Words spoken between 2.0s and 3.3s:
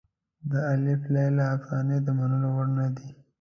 د منلو وړ نه دي.